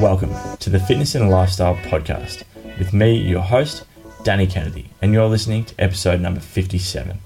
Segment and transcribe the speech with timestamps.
[0.00, 2.44] Welcome to the Fitness and Lifestyle Podcast
[2.78, 3.84] with me, your host,
[4.24, 7.18] Danny Kennedy, and you're listening to episode number 57.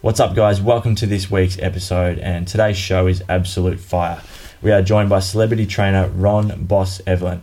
[0.00, 0.60] What's up, guys?
[0.60, 4.20] Welcome to this week's episode, and today's show is absolute fire.
[4.60, 7.42] We are joined by celebrity trainer Ron Boss Everline.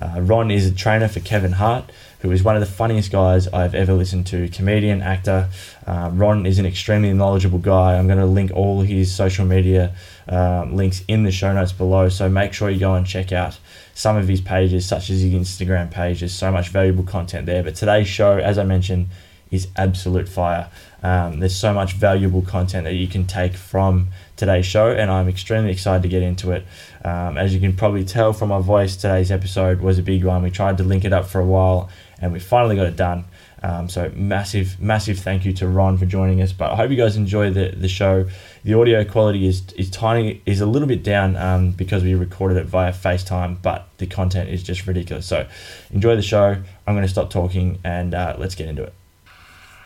[0.00, 1.90] Uh, Ron is a trainer for Kevin Hart,
[2.22, 4.48] who is one of the funniest guys I've ever listened to.
[4.48, 5.48] Comedian, actor.
[5.86, 7.98] Uh, Ron is an extremely knowledgeable guy.
[7.98, 9.94] I'm going to link all his social media
[10.28, 13.58] um, links in the show notes below, so make sure you go and check out
[13.94, 16.20] some of his pages, such as his Instagram page.
[16.20, 17.64] There's so much valuable content there.
[17.64, 19.08] But today's show, as I mentioned,
[19.50, 20.70] is absolute fire.
[21.02, 25.28] Um, there's so much valuable content that you can take from today's show, and I'm
[25.28, 26.64] extremely excited to get into it.
[27.04, 30.42] Um, as you can probably tell from my voice, today's episode was a big one.
[30.42, 31.90] We tried to link it up for a while,
[32.22, 33.24] and we finally got it done.
[33.62, 36.52] Um, so massive, massive thank you to Ron for joining us.
[36.52, 38.26] But I hope you guys enjoy the, the show.
[38.64, 42.56] The audio quality is is tiny, is a little bit down um, because we recorded
[42.56, 45.26] it via FaceTime, but the content is just ridiculous.
[45.26, 45.46] So
[45.92, 46.56] enjoy the show.
[46.86, 48.94] I'm going to stop talking and uh, let's get into it.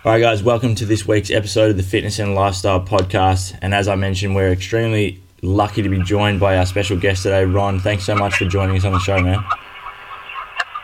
[0.04, 3.58] All right, guys, welcome to this week's episode of the Fitness and Lifestyle Podcast.
[3.60, 7.44] And as I mentioned, we're extremely lucky to be joined by our special guest today,
[7.44, 7.80] Ron.
[7.80, 9.42] Thanks so much for joining us on the show, man.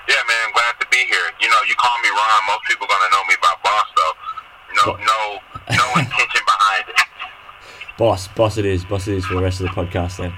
[0.08, 1.30] Yeah, man, glad to be here.
[1.40, 2.40] You know, you call me Ron.
[2.48, 4.14] Most people gonna know me by Boss, though.
[4.74, 5.38] No, Bo- no,
[5.70, 7.06] no intention behind it.
[8.02, 10.34] Boss, boss it is, boss it is for the rest of the podcast then.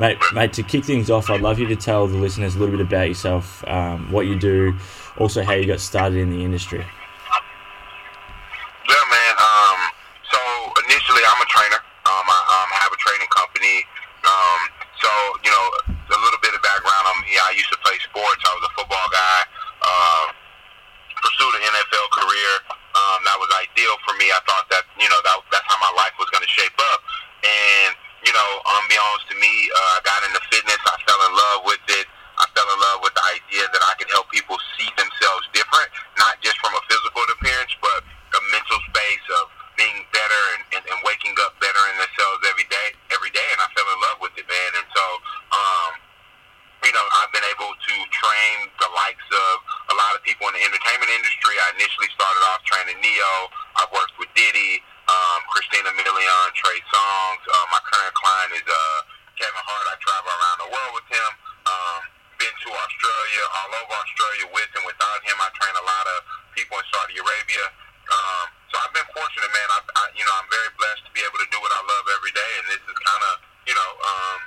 [0.00, 2.74] Mate, mate, to kick things off, I'd love you to tell the listeners a little
[2.74, 4.72] bit about yourself, um, what you do,
[5.18, 6.80] also how you got started in the industry.
[6.80, 6.86] Yeah,
[9.04, 9.34] man.
[9.36, 9.92] Um,
[10.32, 10.40] so
[10.88, 11.84] initially, I'm a trainer.
[12.08, 13.84] Um, I um, have a training company.
[14.24, 15.12] Um, so
[15.44, 17.36] you know, a little bit of background on me.
[17.36, 18.40] I used to play sports.
[18.48, 19.44] I was a football guy.
[19.84, 20.32] Uh,
[21.22, 22.52] pursued an NFL career.
[22.92, 24.28] Um, that was ideal for me.
[24.28, 27.00] I thought that you know that that's how my life was going to shape up.
[27.46, 30.82] And you know, unbeknownst to me, uh, I got into fitness.
[30.84, 32.06] I fell in love with it.
[32.38, 35.88] I fell in love with the idea that I could help people see themselves different,
[36.18, 39.44] not just from a physical appearance, but a mental space of
[39.78, 43.46] being better and, and, and waking up better in themselves every day, every day.
[43.56, 44.70] And I fell in love with it, man.
[44.80, 45.04] And so,
[45.54, 45.92] um,
[46.82, 49.54] you know, I've been able to train the likes of
[49.90, 51.54] a lot of people in the entertainment industry.
[51.54, 53.34] I initially started off training Ne-Yo.
[53.78, 57.42] I've worked with Diddy, um, Christina Milian, Trey Songz.
[57.46, 58.98] Uh, my current client is uh,
[59.38, 59.86] Kevin Hart.
[59.88, 61.30] I travel around the world with him.
[61.70, 62.00] Um,
[62.42, 65.38] been to Australia, all over Australia with and without him.
[65.38, 66.26] I train a lot of
[66.62, 67.66] people in Saudi Arabia.
[68.06, 69.68] Um, so I've been fortunate, man.
[69.74, 72.06] I, I, you know, I'm very blessed to be able to do what I love
[72.14, 73.34] every day, and this is kind of,
[73.66, 74.38] you know, um,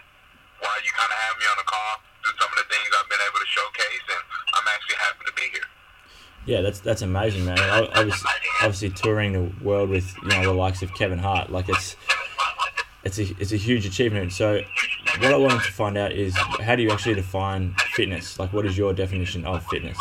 [0.63, 1.93] why you kind of have me on the call
[2.23, 4.23] through some of the things I've been able to showcase, and
[4.55, 5.69] I'm actually happy to be here.
[6.47, 7.57] Yeah, that's that's amazing, man.
[7.59, 8.29] Obviously,
[8.61, 11.97] obviously, touring the world with you know the likes of Kevin Hart, like it's
[13.03, 14.31] it's a it's a huge achievement.
[14.31, 14.61] So,
[15.19, 18.37] what I wanted to find out is how do you actually define fitness?
[18.37, 19.97] Like, what is your definition of fitness?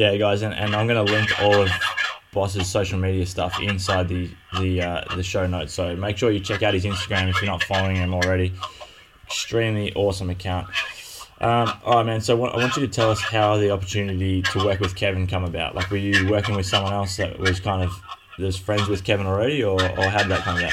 [0.00, 1.70] Yeah, guys, and, and I'm going to link all of
[2.32, 5.74] Boss's social media stuff inside the the uh, the show notes.
[5.74, 8.54] So make sure you check out his Instagram if you're not following him already.
[9.26, 10.68] Extremely awesome account.
[11.42, 12.22] Um, all right, man.
[12.22, 15.44] So I want you to tell us how the opportunity to work with Kevin come
[15.44, 15.74] about.
[15.74, 17.92] Like, were you working with someone else that was kind of
[18.38, 20.72] was friends with Kevin already, or, or how did that come about?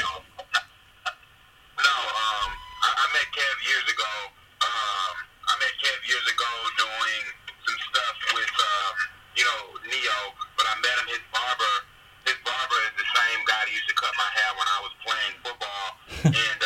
[16.24, 16.36] And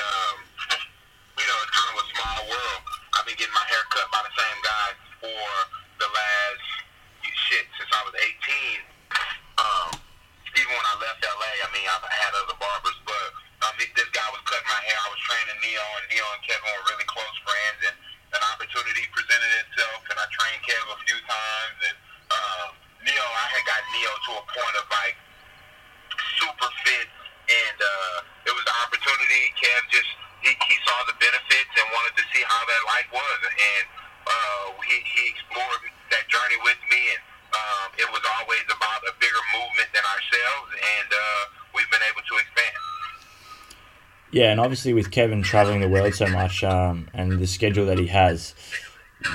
[44.32, 48.00] Yeah, and obviously with Kevin traveling the world so much um, and the schedule that
[48.00, 48.56] he has,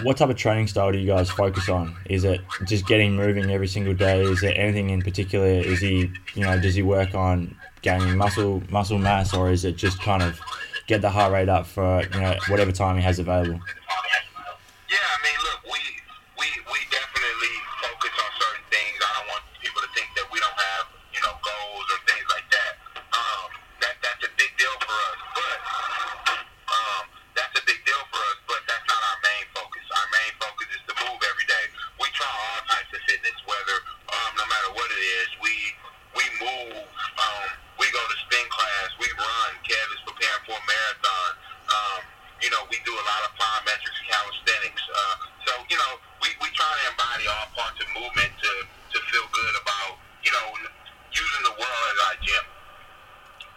[0.02, 1.96] what type of training style do you guys focus on?
[2.06, 4.22] Is it just getting moving every single day?
[4.22, 5.46] Is there anything in particular?
[5.46, 9.76] Is he, you know, does he work on gaining muscle muscle mass, or is it
[9.76, 10.40] just kind of
[10.87, 13.60] get the heart rate up for you know whatever time he has available?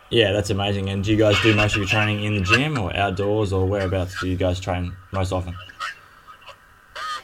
[0.09, 0.89] Yeah, that's amazing.
[0.89, 3.67] And do you guys do most of your training in the gym or outdoors or
[3.67, 5.53] whereabouts do you guys train most often?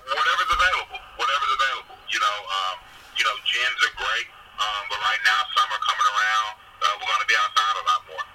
[0.05, 0.99] whatever's available.
[1.17, 1.95] Whatever's available.
[2.13, 2.75] You know, um,
[3.17, 4.27] you know, gyms are great,
[4.61, 8.01] um, but right now summer coming around, uh, we're going to be outside a lot
[8.05, 8.25] more.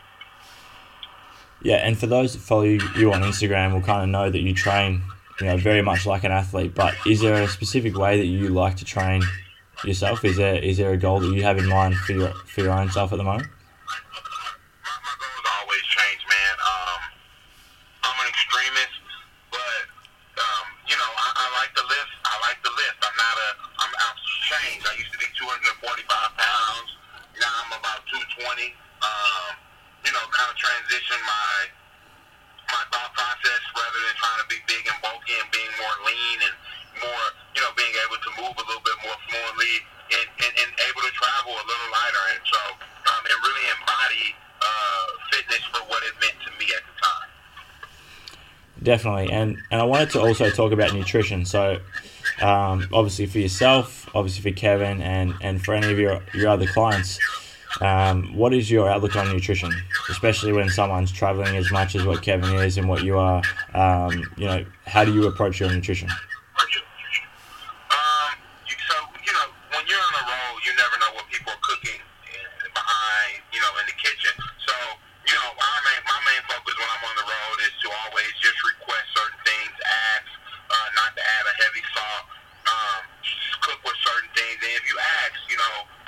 [1.62, 4.54] Yeah, and for those that follow you on Instagram, will kind of know that you
[4.54, 5.02] train,
[5.40, 6.74] you know, very much like an athlete.
[6.74, 9.22] But is there a specific way that you like to train
[9.84, 10.24] yourself?
[10.24, 12.72] Is there is there a goal that you have in mind for your for your
[12.72, 13.48] own self at the moment?
[48.90, 51.44] Definitely, and and I wanted to also talk about nutrition.
[51.44, 51.78] So,
[52.42, 56.66] um, obviously for yourself, obviously for Kevin, and and for any of your your other
[56.66, 57.16] clients,
[57.80, 59.72] um, what is your outlook on nutrition,
[60.08, 63.42] especially when someone's traveling as much as what Kevin is and what you are?
[63.74, 66.08] Um, you know, how do you approach your nutrition?
[85.70, 85.99] So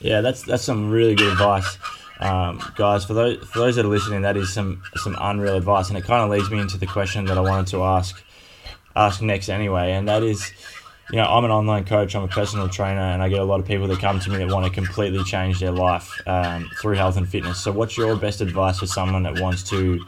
[0.00, 1.76] Yeah, that's that's some really good advice,
[2.20, 3.04] um, guys.
[3.04, 6.04] For those for those that are listening, that is some some unreal advice, and it
[6.04, 8.22] kind of leads me into the question that I wanted to ask
[8.96, 10.50] ask next anyway, and that is,
[11.10, 13.60] you know, I'm an online coach, I'm a personal trainer, and I get a lot
[13.60, 16.94] of people that come to me that want to completely change their life um, through
[16.94, 17.62] health and fitness.
[17.62, 20.00] So, what's your best advice for someone that wants to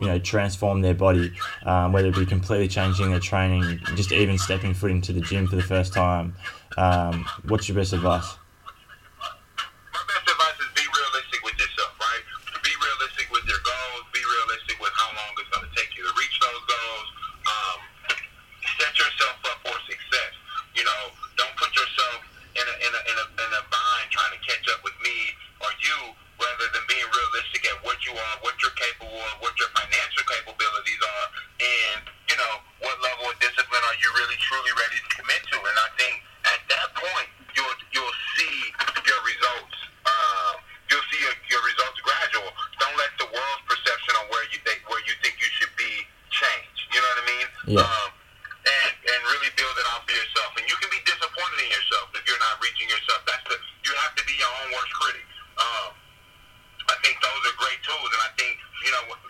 [0.00, 1.32] you know transform their body,
[1.66, 5.46] um, whether it be completely changing their training, just even stepping foot into the gym
[5.46, 6.34] for the first time.
[6.78, 8.36] Um, what's your best advice?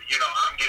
[0.09, 0.64] you know, I'm getting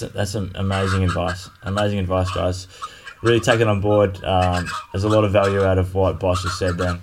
[0.00, 1.48] that's that's an amazing advice.
[1.62, 2.66] Amazing advice, guys.
[3.22, 4.22] Really take it on board.
[4.24, 6.76] Um, there's a lot of value out of what Boss just said.
[6.76, 7.00] Then,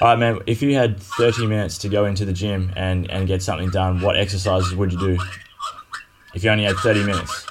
[0.00, 0.38] all right, man.
[0.46, 4.00] If you had 30 minutes to go into the gym and and get something done,
[4.00, 5.18] what exercises would you do?
[6.34, 7.43] If you only had 30 minutes.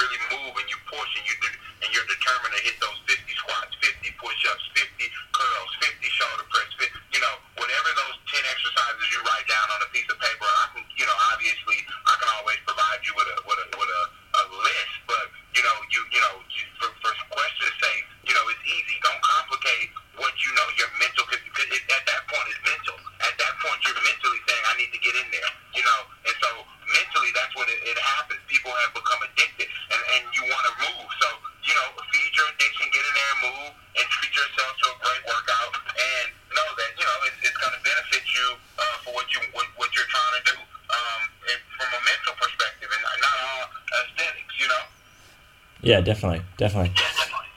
[0.00, 1.34] really move and you push and you
[1.84, 4.89] and you're determined to hit those 50 squats, 50 push-ups, 50
[39.32, 41.20] you what, what you're trying to do um,
[41.76, 43.64] from a mental perspective, and not all
[44.04, 44.84] aesthetics, you know.
[45.82, 46.92] Yeah, definitely, definitely.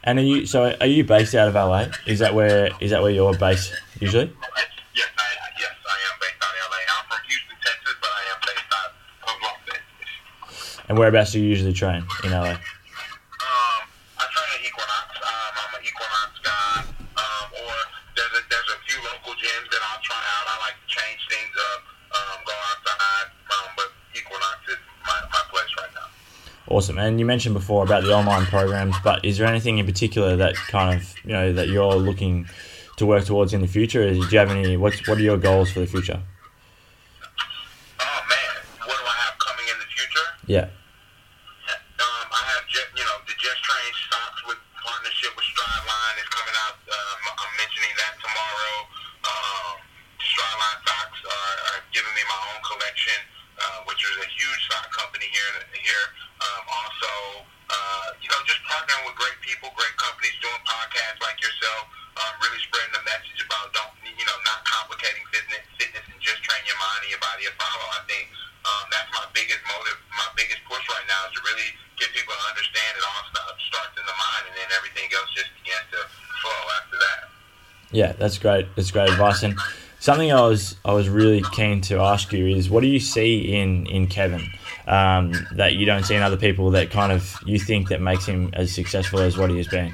[0.03, 0.75] And are you so?
[0.81, 1.87] Are you based out of LA?
[2.05, 4.25] Is that where is that where you're based usually?
[4.25, 4.33] Yes,
[4.95, 6.79] yes, I am based out of LA.
[6.91, 8.91] I'm Houston, Texas, but I am based out
[9.23, 10.79] of Los Angeles.
[10.89, 12.57] And whereabouts do you usually train in LA?
[26.73, 26.97] Awesome.
[26.97, 30.55] And you mentioned before about the online programs, but is there anything in particular that
[30.55, 32.47] kind of you know that you're looking
[32.97, 34.11] to work towards in the future?
[34.11, 34.75] Do you have any?
[34.75, 36.19] What's what are your goals for the future?
[37.99, 40.25] Oh man, what do I have coming in the future?
[40.47, 40.69] Yeah.
[62.23, 66.39] um, really spreading the message about don't you know not complicating fitness, fitness, and just
[66.43, 67.87] train your mind and your body to follow.
[67.91, 68.31] I think
[68.63, 72.31] um, that's my biggest motive, my biggest push right now is to really get people
[72.31, 73.23] to understand it all
[73.67, 76.01] starts in the mind, and then everything else just begins to
[76.39, 77.19] flow after that.
[77.91, 78.67] Yeah, that's great.
[78.75, 79.43] That's great advice.
[79.43, 79.59] And
[79.99, 83.53] something I was I was really keen to ask you is, what do you see
[83.55, 84.47] in in Kevin
[84.87, 88.25] um, that you don't see in other people that kind of you think that makes
[88.25, 89.93] him as successful as what he has been?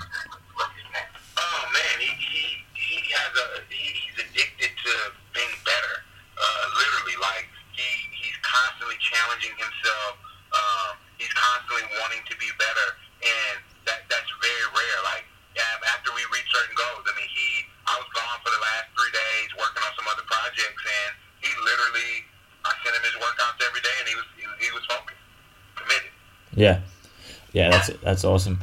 [24.59, 24.85] he was
[25.75, 26.09] committed.
[26.53, 26.81] Yeah,
[27.53, 28.59] yeah, that's that's awesome.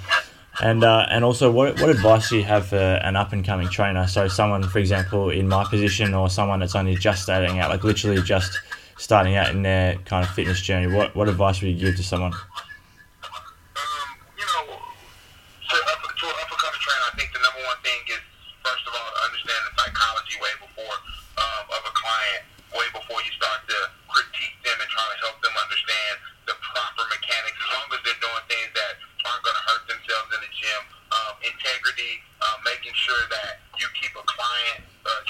[0.58, 3.68] And, uh, and also, what, what advice do you have for an up and coming
[3.68, 4.06] trainer?
[4.06, 7.84] So, someone, for example, in my position, or someone that's only just starting out, like
[7.84, 8.58] literally just
[8.96, 12.02] starting out in their kind of fitness journey, what, what advice would you give to
[12.02, 12.32] someone?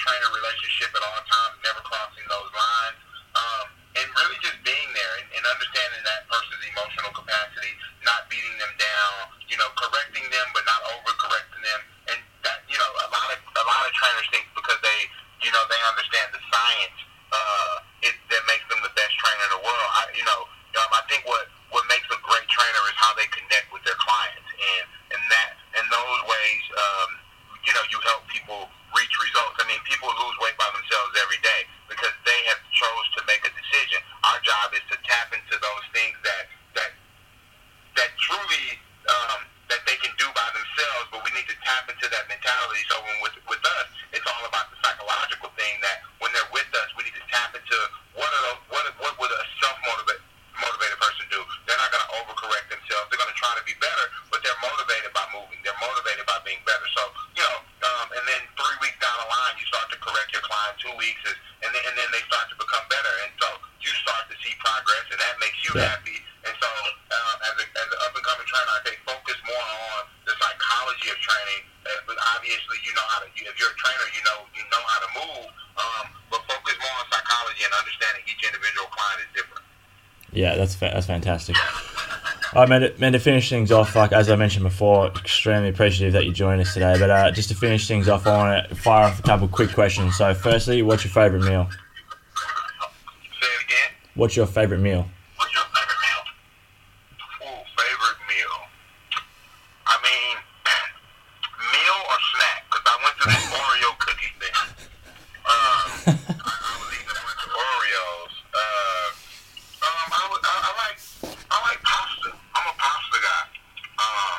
[0.07, 2.99] Trainer relationship at all times, never crossing those lines.
[3.35, 3.67] Um,
[3.99, 7.75] and really just being there and, and understanding that person's emotional capacity,
[8.07, 11.81] not beating them down, you know, correcting them but not overcorrecting them.
[12.15, 15.01] And that, you know, a lot of a lot of trainers think because they,
[15.43, 16.99] you know, they understand the science,
[17.35, 19.89] uh, it that makes them the best trainer in the world.
[19.97, 20.41] I, you know,
[20.77, 23.99] um, I think what what makes a great trainer is how they connect with their
[23.99, 24.85] clients, and
[25.19, 27.11] and that in those ways, um,
[27.65, 29.57] you know, you help people reach results.
[29.61, 31.61] I mean, people lose weight by themselves every day
[31.91, 34.01] because they have chose to make a decision.
[34.25, 36.45] Our job is to tap into those things that
[36.81, 36.91] that
[38.01, 40.13] that truly um, that they can
[40.77, 42.83] do themselves, but we need to tap into that mentality.
[42.93, 45.49] So when with with us, it's all about the psychological
[80.67, 81.57] that's fa- that's fantastic.
[82.55, 82.81] All right, man.
[82.83, 86.33] to- Man, to finish things off, like as I mentioned before, extremely appreciative that you
[86.33, 86.97] joined us today.
[86.99, 89.73] But uh, just to finish things off, I want to fire off a couple quick
[89.73, 90.17] questions.
[90.17, 91.69] So, firstly, what's your favorite meal?
[91.71, 93.91] Say it again.
[94.15, 95.07] What's your favorite meal?
[95.37, 96.23] What's your favorite meal?
[97.47, 98.57] Ooh, favorite meal.
[99.87, 100.37] I mean,
[101.71, 102.65] meal or snack?
[102.71, 104.57] Because I went to this Oreo cookie thing.
[105.47, 108.35] Um, I, I was eating a bunch of Oreos.
[108.55, 109.09] Uh,
[109.87, 110.99] um, I, would, I, I like
[111.47, 112.31] I like pasta.
[112.57, 113.45] I'm a pasta guy.
[114.03, 114.39] Um,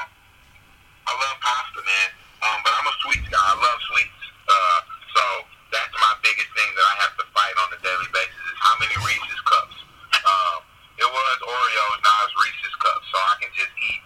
[1.08, 2.10] I love pasta, man.
[2.44, 3.40] Um, but I'm a sweets guy.
[3.40, 4.22] I love sweets.
[4.48, 4.80] Uh,
[5.16, 5.24] so
[5.72, 8.76] that's my biggest thing that I have to fight on a daily basis is how
[8.84, 9.78] many Reese's cups.
[10.28, 10.60] Um,
[11.00, 14.02] it was Oreos, now it's Reese's cups, so I can just eat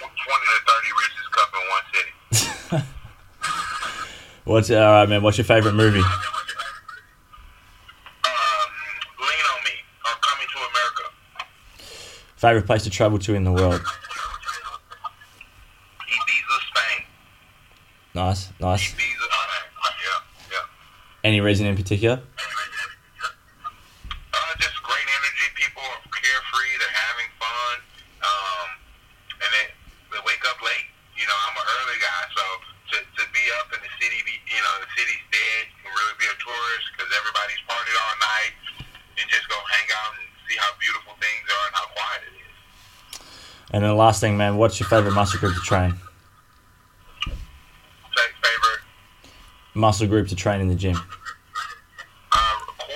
[0.00, 2.16] to 30 Reese's cup in one sitting.
[4.46, 5.22] What's all right, man?
[5.22, 5.98] What's your favorite movie?
[5.98, 6.04] Um,
[9.18, 9.70] Lean on Me,
[10.04, 11.02] or Coming to America.
[12.36, 13.80] Favorite place to travel to in the world?
[16.00, 17.06] Ibiza, Spain.
[18.14, 18.92] Nice, nice.
[18.92, 19.00] Ibiza.
[19.00, 20.58] Yeah, yeah.
[21.24, 22.22] Any reason in particular?
[43.76, 45.92] And then the last thing, man, what's your favorite muscle group to train?
[47.20, 48.80] Favorite
[49.74, 50.96] Muscle group to train in the gym.
[50.96, 50.98] uh,
[52.78, 52.88] core.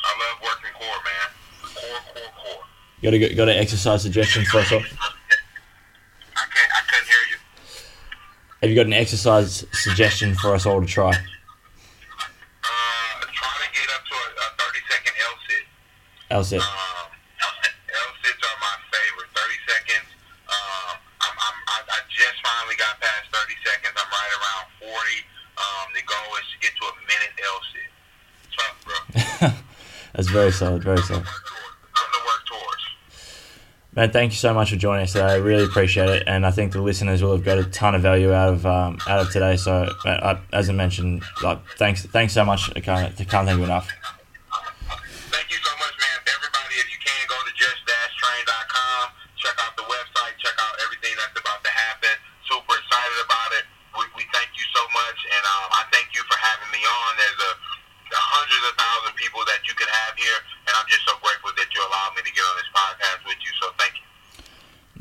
[0.00, 1.30] I love working core, man.
[1.72, 2.64] Core, core, core.
[3.00, 4.80] You got to got to exercise suggestions for us all.
[4.80, 4.96] I can't.
[6.34, 7.36] I couldn't hear you.
[8.60, 11.10] Have you got an exercise suggestion for us all to try?
[11.10, 11.14] Uh,
[13.32, 15.64] try to get up to a, a 30 second L sit.
[16.28, 16.81] L sit.
[30.32, 31.24] Very solid, very solid.
[31.26, 32.82] Something to work towards.
[33.94, 35.26] Man, thank you so much for joining us today.
[35.26, 38.02] I really appreciate it, and I think the listeners will have got a ton of
[38.02, 39.56] value out of um, out of today.
[39.56, 42.70] So, I, as I mentioned, like thanks, thanks so much.
[42.74, 43.90] I can't, I can't thank you enough.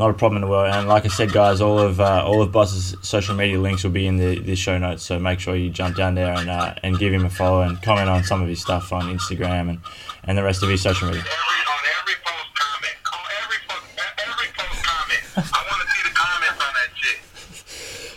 [0.01, 0.73] not a problem in the world.
[0.73, 3.91] And like I said, guys, all of uh, all of Boss's social media links will
[3.91, 5.03] be in the, the show notes.
[5.03, 7.79] So make sure you jump down there and uh, and give him a follow and
[7.83, 9.79] comment on some of his stuff on Instagram and,
[10.23, 11.23] and the rest of his social media.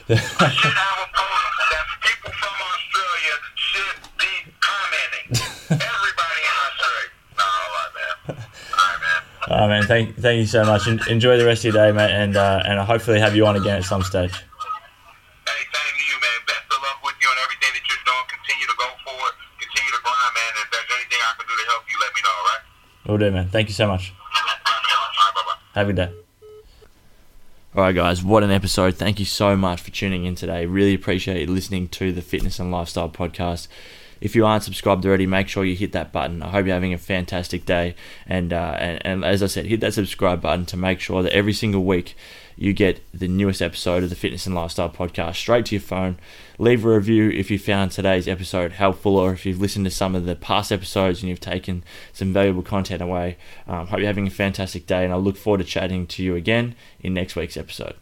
[0.08, 0.84] Every,
[9.64, 10.86] Oh man, thank thank you so much.
[11.08, 13.56] Enjoy the rest of your day, mate, and uh, and I'll hopefully have you on
[13.56, 14.30] again at some stage.
[14.30, 14.42] Hey,
[15.72, 16.38] same to you, man.
[16.46, 18.26] Best of luck with you and everything that you're doing.
[18.28, 19.32] Continue to go forward.
[19.56, 20.52] Continue to grind, man.
[20.60, 22.62] If there's anything I can do to help you, let me know, all right?
[23.08, 23.48] Will do, man.
[23.48, 24.12] Thank you so much.
[24.12, 25.80] All right, bye-bye.
[25.80, 26.12] Have a good day.
[27.74, 28.96] All right, guys, what an episode.
[28.96, 30.66] Thank you so much for tuning in today.
[30.66, 33.68] Really appreciate you listening to the Fitness and Lifestyle Podcast.
[34.24, 36.42] If you aren't subscribed already, make sure you hit that button.
[36.42, 37.94] I hope you're having a fantastic day.
[38.26, 41.34] And, uh, and, and as I said, hit that subscribe button to make sure that
[41.34, 42.16] every single week
[42.56, 46.16] you get the newest episode of the Fitness and Lifestyle Podcast straight to your phone.
[46.58, 50.14] Leave a review if you found today's episode helpful or if you've listened to some
[50.14, 51.84] of the past episodes and you've taken
[52.14, 53.36] some valuable content away.
[53.66, 56.34] Um, hope you're having a fantastic day, and I look forward to chatting to you
[56.34, 57.96] again in next week's episode.